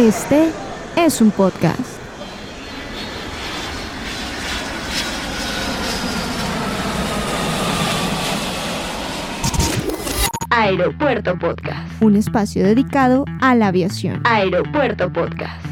Este 0.00 0.48
es 0.96 1.20
un 1.20 1.30
podcast. 1.30 1.78
Aeropuerto 10.48 11.38
Podcast. 11.38 12.00
Un 12.00 12.16
espacio 12.16 12.64
dedicado 12.64 13.26
a 13.42 13.54
la 13.54 13.66
aviación. 13.66 14.22
Aeropuerto 14.24 15.12
Podcast. 15.12 15.66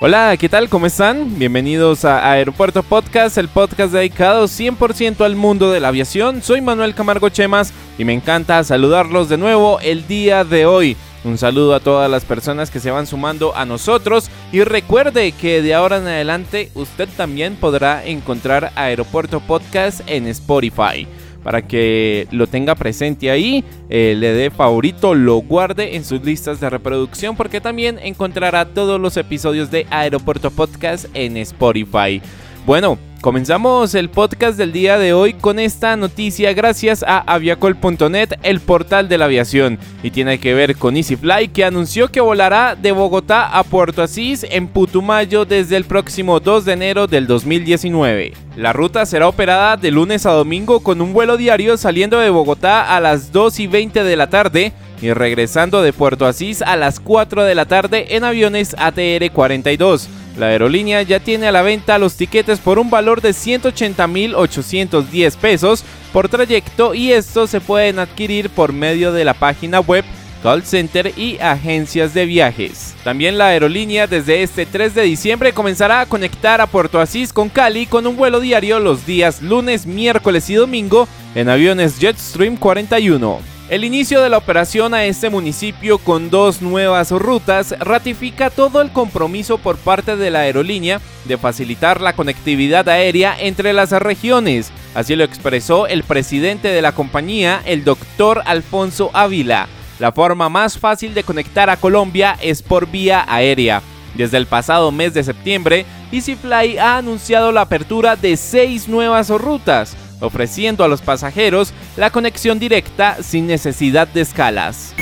Hola, 0.00 0.36
¿qué 0.38 0.48
tal? 0.48 0.68
¿Cómo 0.68 0.86
están? 0.86 1.36
Bienvenidos 1.40 2.04
a 2.04 2.30
Aeropuerto 2.30 2.84
Podcast, 2.84 3.36
el 3.36 3.48
podcast 3.48 3.92
dedicado 3.92 4.44
100% 4.44 5.24
al 5.24 5.34
mundo 5.34 5.72
de 5.72 5.80
la 5.80 5.88
aviación. 5.88 6.40
Soy 6.40 6.60
Manuel 6.60 6.94
Camargo 6.94 7.28
Chemas 7.30 7.72
y 7.98 8.04
me 8.04 8.12
encanta 8.12 8.62
saludarlos 8.62 9.28
de 9.28 9.38
nuevo 9.38 9.80
el 9.80 10.06
día 10.06 10.44
de 10.44 10.66
hoy. 10.66 10.96
Un 11.24 11.36
saludo 11.36 11.74
a 11.74 11.80
todas 11.80 12.10
las 12.10 12.24
personas 12.24 12.70
que 12.70 12.80
se 12.80 12.90
van 12.90 13.06
sumando 13.06 13.54
a 13.56 13.64
nosotros 13.64 14.30
y 14.52 14.62
recuerde 14.62 15.32
que 15.32 15.62
de 15.62 15.74
ahora 15.74 15.98
en 15.98 16.06
adelante 16.06 16.70
usted 16.74 17.08
también 17.16 17.56
podrá 17.56 18.06
encontrar 18.06 18.72
Aeropuerto 18.76 19.40
Podcast 19.40 20.00
en 20.06 20.28
Spotify 20.28 21.08
para 21.42 21.66
que 21.66 22.28
lo 22.30 22.46
tenga 22.46 22.74
presente 22.74 23.30
ahí, 23.30 23.64
eh, 23.88 24.14
le 24.16 24.32
dé 24.32 24.50
favorito, 24.50 25.14
lo 25.14 25.36
guarde 25.36 25.96
en 25.96 26.04
sus 26.04 26.22
listas 26.22 26.60
de 26.60 26.68
reproducción 26.68 27.36
porque 27.36 27.60
también 27.60 27.98
encontrará 28.02 28.66
todos 28.66 29.00
los 29.00 29.16
episodios 29.16 29.70
de 29.70 29.86
Aeropuerto 29.90 30.50
Podcast 30.50 31.06
en 31.14 31.36
Spotify. 31.36 32.20
Bueno, 32.66 32.98
comenzamos 33.20 33.94
el 33.94 34.10
podcast 34.10 34.56
del 34.56 34.72
día 34.72 34.98
de 34.98 35.12
hoy 35.12 35.34
con 35.34 35.58
esta 35.58 35.96
noticia 35.96 36.52
gracias 36.52 37.02
a 37.02 37.18
aviacol.net, 37.18 38.34
el 38.42 38.60
portal 38.60 39.08
de 39.08 39.18
la 39.18 39.26
aviación, 39.26 39.78
y 40.02 40.10
tiene 40.10 40.38
que 40.38 40.54
ver 40.54 40.76
con 40.76 40.96
EasyFly 40.96 41.48
que 41.48 41.64
anunció 41.64 42.08
que 42.08 42.20
volará 42.20 42.76
de 42.76 42.92
Bogotá 42.92 43.46
a 43.46 43.64
Puerto 43.64 44.02
Asís 44.02 44.46
en 44.50 44.68
Putumayo 44.68 45.44
desde 45.44 45.76
el 45.76 45.84
próximo 45.84 46.40
2 46.40 46.64
de 46.64 46.72
enero 46.72 47.06
del 47.06 47.26
2019. 47.26 48.32
La 48.56 48.72
ruta 48.72 49.06
será 49.06 49.28
operada 49.28 49.76
de 49.76 49.90
lunes 49.90 50.26
a 50.26 50.32
domingo 50.32 50.80
con 50.80 51.00
un 51.00 51.12
vuelo 51.12 51.36
diario 51.36 51.76
saliendo 51.76 52.18
de 52.18 52.30
Bogotá 52.30 52.94
a 52.94 53.00
las 53.00 53.32
2 53.32 53.60
y 53.60 53.66
20 53.66 54.04
de 54.04 54.16
la 54.16 54.30
tarde 54.30 54.72
y 55.00 55.12
regresando 55.12 55.82
de 55.82 55.92
Puerto 55.92 56.26
Asís 56.26 56.62
a 56.62 56.76
las 56.76 57.00
4 57.00 57.44
de 57.44 57.54
la 57.54 57.66
tarde 57.66 58.16
en 58.16 58.24
aviones 58.24 58.74
ATR 58.78 59.30
42 59.32 60.08
la 60.38 60.46
aerolínea 60.46 61.02
ya 61.02 61.20
tiene 61.20 61.48
a 61.48 61.52
la 61.52 61.60
venta 61.62 61.98
los 61.98 62.14
tiquetes 62.14 62.60
por 62.60 62.78
un 62.78 62.90
valor 62.90 63.20
de 63.20 63.30
180.810 63.30 65.36
pesos 65.36 65.82
por 66.12 66.28
trayecto 66.28 66.94
y 66.94 67.10
estos 67.12 67.50
se 67.50 67.60
pueden 67.60 67.98
adquirir 67.98 68.48
por 68.48 68.72
medio 68.72 69.12
de 69.12 69.24
la 69.24 69.34
página 69.34 69.80
web 69.80 70.04
call 70.42 70.62
center 70.62 71.12
y 71.16 71.38
agencias 71.40 72.14
de 72.14 72.24
viajes. 72.24 72.94
También 73.02 73.36
la 73.36 73.48
aerolínea 73.48 74.06
desde 74.06 74.44
este 74.44 74.64
3 74.64 74.94
de 74.94 75.02
diciembre 75.02 75.52
comenzará 75.52 76.02
a 76.02 76.06
conectar 76.06 76.60
a 76.60 76.68
Puerto 76.68 77.00
Asís 77.00 77.32
con 77.32 77.48
Cali 77.48 77.86
con 77.86 78.06
un 78.06 78.16
vuelo 78.16 78.38
diario 78.38 78.78
los 78.78 79.06
días 79.06 79.42
lunes, 79.42 79.86
miércoles 79.86 80.48
y 80.50 80.54
domingo 80.54 81.08
en 81.34 81.48
aviones 81.48 81.98
Jetstream 81.98 82.56
41. 82.56 83.57
El 83.68 83.84
inicio 83.84 84.22
de 84.22 84.30
la 84.30 84.38
operación 84.38 84.94
a 84.94 85.04
este 85.04 85.28
municipio 85.28 85.98
con 85.98 86.30
dos 86.30 86.62
nuevas 86.62 87.10
rutas 87.10 87.74
ratifica 87.78 88.48
todo 88.48 88.80
el 88.80 88.90
compromiso 88.92 89.58
por 89.58 89.76
parte 89.76 90.16
de 90.16 90.30
la 90.30 90.40
aerolínea 90.40 91.02
de 91.26 91.36
facilitar 91.36 92.00
la 92.00 92.14
conectividad 92.14 92.88
aérea 92.88 93.36
entre 93.38 93.74
las 93.74 93.90
regiones. 93.90 94.72
Así 94.94 95.16
lo 95.16 95.24
expresó 95.24 95.86
el 95.86 96.02
presidente 96.02 96.68
de 96.68 96.80
la 96.80 96.92
compañía, 96.92 97.60
el 97.66 97.84
doctor 97.84 98.40
Alfonso 98.46 99.10
Ávila. 99.12 99.68
La 99.98 100.12
forma 100.12 100.48
más 100.48 100.78
fácil 100.78 101.12
de 101.12 101.24
conectar 101.24 101.68
a 101.68 101.76
Colombia 101.76 102.38
es 102.40 102.62
por 102.62 102.90
vía 102.90 103.26
aérea. 103.28 103.82
Desde 104.14 104.38
el 104.38 104.46
pasado 104.46 104.90
mes 104.92 105.12
de 105.12 105.22
septiembre, 105.22 105.84
EasyFly 106.10 106.78
ha 106.78 106.96
anunciado 106.96 107.52
la 107.52 107.60
apertura 107.60 108.16
de 108.16 108.38
seis 108.38 108.88
nuevas 108.88 109.28
rutas 109.28 109.94
ofreciendo 110.20 110.84
a 110.84 110.88
los 110.88 111.02
pasajeros 111.02 111.72
la 111.96 112.10
conexión 112.10 112.58
directa 112.58 113.22
sin 113.22 113.46
necesidad 113.46 114.08
de 114.08 114.22
escalas. 114.22 114.94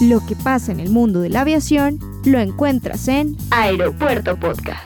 Lo 0.00 0.24
que 0.26 0.36
pasa 0.36 0.70
en 0.70 0.80
el 0.80 0.90
mundo 0.90 1.20
de 1.20 1.28
la 1.28 1.40
aviación 1.40 1.98
lo 2.24 2.38
encuentras 2.38 3.08
en 3.08 3.36
Aeropuerto 3.50 4.38
Podcast. 4.38 4.82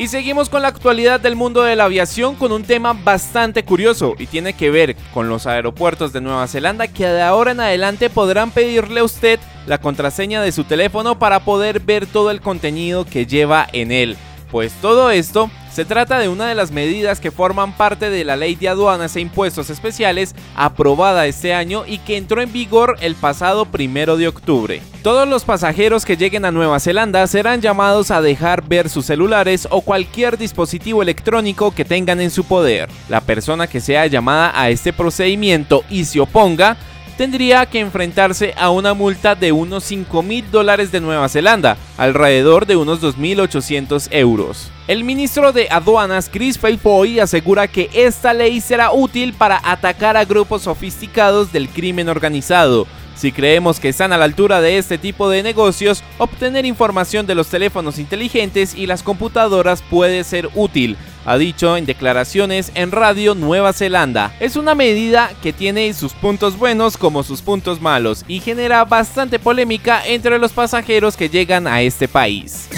Y 0.00 0.08
seguimos 0.08 0.48
con 0.48 0.62
la 0.62 0.68
actualidad 0.68 1.20
del 1.20 1.36
mundo 1.36 1.62
de 1.62 1.76
la 1.76 1.84
aviación 1.84 2.34
con 2.34 2.52
un 2.52 2.62
tema 2.62 2.94
bastante 2.94 3.66
curioso 3.66 4.14
y 4.18 4.26
tiene 4.26 4.54
que 4.54 4.70
ver 4.70 4.96
con 5.12 5.28
los 5.28 5.46
aeropuertos 5.46 6.14
de 6.14 6.22
Nueva 6.22 6.46
Zelanda 6.46 6.88
que 6.88 7.04
de 7.04 7.20
ahora 7.20 7.50
en 7.50 7.60
adelante 7.60 8.08
podrán 8.08 8.50
pedirle 8.50 9.00
a 9.00 9.04
usted 9.04 9.38
la 9.66 9.76
contraseña 9.76 10.40
de 10.40 10.52
su 10.52 10.64
teléfono 10.64 11.18
para 11.18 11.40
poder 11.40 11.80
ver 11.80 12.06
todo 12.06 12.30
el 12.30 12.40
contenido 12.40 13.04
que 13.04 13.26
lleva 13.26 13.66
en 13.74 13.92
él. 13.92 14.16
Pues 14.50 14.72
todo 14.80 15.10
esto 15.10 15.50
se 15.72 15.84
trata 15.84 16.18
de 16.18 16.28
una 16.28 16.48
de 16.48 16.54
las 16.54 16.72
medidas 16.72 17.20
que 17.20 17.30
forman 17.30 17.76
parte 17.76 18.10
de 18.10 18.24
la 18.24 18.36
Ley 18.36 18.56
de 18.56 18.68
Aduanas 18.68 19.14
e 19.16 19.20
Impuestos 19.20 19.70
Especiales 19.70 20.34
aprobada 20.56 21.26
este 21.26 21.54
año 21.54 21.84
y 21.86 21.98
que 21.98 22.16
entró 22.16 22.42
en 22.42 22.52
vigor 22.52 22.96
el 23.00 23.14
pasado 23.14 23.66
primero 23.66 24.16
de 24.16 24.28
octubre. 24.28 24.82
Todos 25.02 25.28
los 25.28 25.44
pasajeros 25.44 26.04
que 26.04 26.16
lleguen 26.16 26.44
a 26.44 26.50
Nueva 26.50 26.80
Zelanda 26.80 27.26
serán 27.26 27.60
llamados 27.60 28.10
a 28.10 28.20
dejar 28.20 28.66
ver 28.66 28.88
sus 28.88 29.06
celulares 29.06 29.68
o 29.70 29.80
cualquier 29.80 30.36
dispositivo 30.36 31.02
electrónico 31.02 31.70
que 31.70 31.84
tengan 31.84 32.20
en 32.20 32.30
su 32.30 32.44
poder. 32.44 32.88
La 33.08 33.20
persona 33.20 33.66
que 33.66 33.80
sea 33.80 34.06
llamada 34.06 34.52
a 34.54 34.70
este 34.70 34.92
procedimiento 34.92 35.84
y 35.88 36.04
se 36.04 36.20
oponga 36.20 36.76
tendría 37.20 37.66
que 37.66 37.80
enfrentarse 37.80 38.54
a 38.56 38.70
una 38.70 38.94
multa 38.94 39.34
de 39.34 39.52
unos 39.52 39.84
5 39.84 40.22
mil 40.22 40.50
dólares 40.50 40.90
de 40.90 41.02
Nueva 41.02 41.28
Zelanda, 41.28 41.76
alrededor 41.98 42.64
de 42.64 42.76
unos 42.76 43.02
2.800 43.02 44.08
euros. 44.10 44.70
El 44.88 45.04
ministro 45.04 45.52
de 45.52 45.68
Aduanas 45.70 46.30
Chris 46.32 46.58
Felfoy 46.58 47.20
asegura 47.20 47.68
que 47.68 47.90
esta 47.92 48.32
ley 48.32 48.62
será 48.62 48.92
útil 48.92 49.34
para 49.34 49.60
atacar 49.62 50.16
a 50.16 50.24
grupos 50.24 50.62
sofisticados 50.62 51.52
del 51.52 51.68
crimen 51.68 52.08
organizado, 52.08 52.86
si 53.20 53.32
creemos 53.32 53.80
que 53.80 53.90
están 53.90 54.14
a 54.14 54.16
la 54.16 54.24
altura 54.24 54.62
de 54.62 54.78
este 54.78 54.96
tipo 54.96 55.28
de 55.28 55.42
negocios, 55.42 56.02
obtener 56.16 56.64
información 56.64 57.26
de 57.26 57.34
los 57.34 57.48
teléfonos 57.48 57.98
inteligentes 57.98 58.74
y 58.74 58.86
las 58.86 59.02
computadoras 59.02 59.82
puede 59.82 60.24
ser 60.24 60.48
útil, 60.54 60.96
ha 61.24 61.36
dicho 61.38 61.76
en 61.76 61.86
declaraciones 61.86 62.72
en 62.74 62.92
Radio 62.92 63.34
Nueva 63.34 63.72
Zelanda. 63.72 64.34
Es 64.40 64.56
una 64.56 64.74
medida 64.74 65.30
que 65.42 65.52
tiene 65.52 65.92
sus 65.94 66.12
puntos 66.12 66.58
buenos 66.58 66.96
como 66.96 67.22
sus 67.22 67.42
puntos 67.42 67.80
malos 67.80 68.24
y 68.28 68.40
genera 68.40 68.84
bastante 68.84 69.38
polémica 69.38 70.06
entre 70.06 70.38
los 70.38 70.52
pasajeros 70.52 71.16
que 71.16 71.28
llegan 71.28 71.66
a 71.66 71.82
este 71.82 72.08
país. 72.08 72.68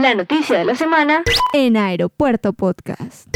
La 0.00 0.14
noticia 0.14 0.58
de 0.58 0.64
la 0.64 0.74
semana 0.74 1.22
en 1.52 1.76
Aeropuerto 1.76 2.52
Podcast. 2.52 3.28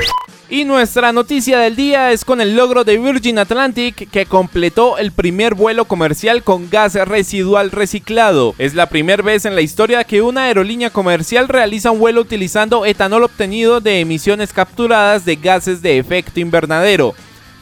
Y 0.53 0.67
nuestra 0.67 1.13
noticia 1.13 1.59
del 1.61 1.77
día 1.77 2.13
es 2.13 2.27
con 2.27 2.43
el 2.43 2.55
logro 2.55 2.85
de 2.85 2.99
Virgin 2.99 3.39
Atlantic 3.39 4.11
que 4.11 4.27
completó 4.27 4.99
el 4.99 5.11
primer 5.11 5.55
vuelo 5.55 5.87
comercial 5.87 6.43
con 6.43 6.69
gas 6.69 6.93
residual 6.93 7.71
reciclado. 7.71 8.55
Es 8.59 8.75
la 8.75 8.91
primera 8.91 9.23
vez 9.23 9.47
en 9.47 9.55
la 9.55 9.63
historia 9.63 10.05
que 10.05 10.21
una 10.21 10.43
aerolínea 10.43 10.91
comercial 10.91 11.49
realiza 11.49 11.91
un 11.91 12.01
vuelo 12.01 12.21
utilizando 12.21 12.85
etanol 12.85 13.23
obtenido 13.23 13.81
de 13.81 14.01
emisiones 14.01 14.53
capturadas 14.53 15.25
de 15.25 15.37
gases 15.37 15.81
de 15.81 15.97
efecto 15.97 16.39
invernadero 16.39 17.15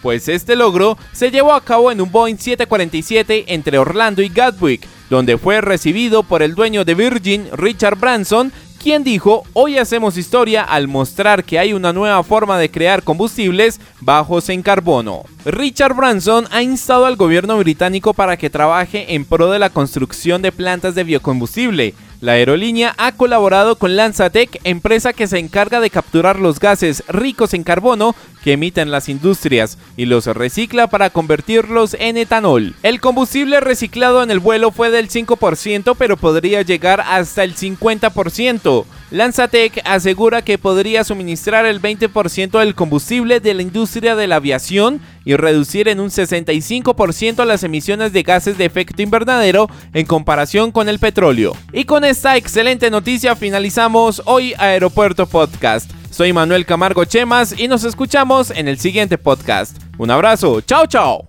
pues 0.03 0.29
este 0.29 0.57
logro 0.57 0.97
se 1.13 1.31
llevó 1.31 1.53
a 1.53 1.63
cabo 1.63 1.93
en 1.93 2.01
un 2.01 2.11
Boeing 2.11 2.37
747 2.37 3.45
entre 3.49 3.79
Orlando 3.79 4.23
y 4.23 4.29
Gatwick, 4.29 4.87
donde 5.11 5.39
fue 5.39 5.61
recibido 5.61 6.23
por 6.23 6.43
el 6.43 6.55
dueño 6.55 6.85
de 6.85 6.95
Virgin, 6.95 7.49
Richard 7.53 7.99
Branson, 7.99 8.53
quien 8.83 9.05
dijo, 9.05 9.45
hoy 9.53 9.77
hacemos 9.77 10.17
historia 10.17 10.65
al 10.65 10.89
mostrar 10.89 11.45
que 11.45 11.59
hay 11.59 11.75
una 11.75 11.93
nueva 11.93 12.23
forma 12.23 12.59
de 12.59 12.71
crear 12.71 13.03
combustibles 13.03 13.79
bajos 14.01 14.49
en 14.49 14.63
carbono. 14.63 15.25
Richard 15.45 15.95
Branson 15.95 16.47
ha 16.51 16.63
instado 16.63 17.05
al 17.05 17.17
gobierno 17.17 17.59
británico 17.59 18.15
para 18.15 18.39
que 18.39 18.49
trabaje 18.49 19.15
en 19.15 19.27
pro 19.27 19.51
de 19.51 19.59
la 19.59 19.69
construcción 19.69 20.41
de 20.41 20.51
plantas 20.51 20.95
de 20.95 21.05
biocombustible, 21.05 21.95
la 22.21 22.33
aerolínea 22.33 22.95
ha 22.99 23.13
colaborado 23.13 23.77
con 23.77 23.97
Lanzatec, 23.97 24.61
empresa 24.65 25.13
que 25.13 25.27
se 25.27 25.39
encarga 25.39 25.81
de 25.81 25.91
capturar 25.91 26.39
los 26.39 26.61
gases 26.61 27.03
ricos 27.09 27.55
en 27.55 27.65
carbono 27.65 28.15
que 28.45 28.53
emiten 28.53 28.91
las 28.91 29.09
industrias 29.09 29.79
y 29.97 30.07
los 30.07 30.27
recicla 30.27 30.89
para 30.89 31.11
convertirlos 31.11 31.95
en 31.99 32.17
etanol. 32.17 32.75
El 32.83 33.01
combustible 33.01 33.61
reciclado 33.61 34.23
en 34.23 34.31
el 34.31 34.39
vuelo 34.39 34.71
fue 34.71 34.91
del 34.91 35.09
5%, 35.09 35.97
pero 35.99 36.17
podría 36.17 36.63
llegar 36.63 37.01
hasta 37.01 37.45
el 37.45 37.55
50%. 37.55 38.85
Lanzatec 39.11 39.83
asegura 39.85 40.43
que 40.43 40.57
podría 40.57 41.03
suministrar 41.03 41.67
el 41.67 41.83
20% 41.83 42.59
del 42.61 42.75
combustible 42.75 43.41
de 43.41 43.55
la 43.55 43.63
industria 43.63 44.15
de 44.15 44.27
la 44.29 44.37
aviación 44.37 45.01
y 45.25 45.35
reducir 45.35 45.89
en 45.89 45.99
un 45.99 46.11
65% 46.11 47.45
las 47.45 47.65
emisiones 47.65 48.13
de 48.13 48.23
gases 48.23 48.57
de 48.57 48.65
efecto 48.67 49.03
invernadero 49.03 49.69
en 49.95 50.07
comparación 50.07 50.71
con 50.71 50.89
el 50.89 50.99
petróleo. 50.99 51.57
Y 51.73 51.85
con 51.85 52.05
esta 52.05 52.37
excelente 52.37 52.91
noticia 52.91 53.35
finalizamos 53.35 54.23
hoy 54.27 54.55
Aeropuerto 54.59 55.27
Podcast. 55.27 55.91
Soy 56.11 56.33
Manuel 56.33 56.65
Camargo 56.67 57.05
Chemas 57.05 57.59
y 57.59 57.67
nos 57.67 57.85
escuchamos 57.85 58.51
en 58.51 58.69
el 58.69 58.79
siguiente 58.79 59.19
podcast. 59.19 59.77
Un 59.99 60.11
abrazo, 60.11 60.61
chao 60.61 60.87
chao. 60.87 61.29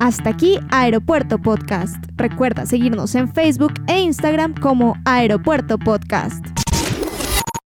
Hasta 0.00 0.30
aquí 0.30 0.58
Aeropuerto 0.70 1.38
Podcast. 1.38 1.96
Recuerda 2.16 2.64
seguirnos 2.64 3.14
en 3.14 3.32
Facebook 3.32 3.74
e 3.86 4.00
Instagram 4.00 4.54
como 4.54 4.96
Aeropuerto 5.04 5.78
Podcast. 5.78 6.59